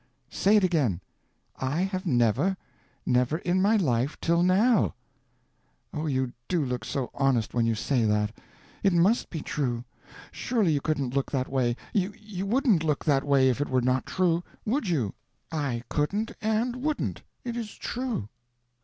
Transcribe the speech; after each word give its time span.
Say 0.31 0.55
it 0.55 0.63
again!" 0.63 0.99
"I 1.57 1.81
have 1.81 2.07
never—never 2.07 3.37
in 3.37 3.61
my 3.61 3.75
life 3.77 4.19
till 4.19 4.41
now." 4.41 4.95
"Oh, 5.93 6.07
you 6.07 6.33
do 6.47 6.65
look 6.65 6.83
so 6.83 7.11
honest 7.13 7.53
when 7.53 7.67
you 7.67 7.75
say 7.75 8.03
that! 8.05 8.31
It 8.81 8.93
must 8.93 9.29
be 9.29 9.41
true—surely 9.41 10.71
you 10.73 10.81
couldn't 10.81 11.13
look 11.13 11.31
that 11.31 11.49
way, 11.49 11.75
you 11.93 12.47
wouldn't 12.47 12.83
look 12.83 13.05
that 13.05 13.23
way 13.23 13.51
if 13.51 13.61
it 13.61 13.69
were 13.69 13.79
not 13.79 14.07
true—would 14.07 14.89
you?" 14.89 15.13
"I 15.51 15.83
couldn't 15.87 16.31
and 16.41 16.77
wouldn't. 16.77 17.21
It 17.45 17.55
is 17.55 17.75
true. 17.75 18.27